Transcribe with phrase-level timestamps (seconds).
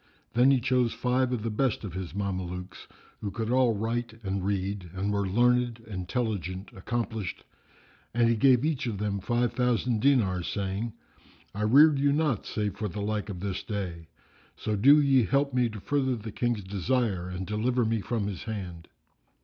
[0.33, 2.87] Then he chose five of the best of his Mamelukes,
[3.19, 7.43] who could all write and read and were learned, intelligent, accomplished;
[8.11, 10.93] and he gave each of them five thousand dinars, saying,
[11.53, 14.07] "I reared you not save for the like of this day;
[14.57, 18.45] so do ye help me to further the King's desire and deliver me from his
[18.45, 18.87] hand."